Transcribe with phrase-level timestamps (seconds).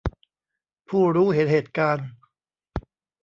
[0.89, 2.07] ผู้รู้เห็นเหตุการณ์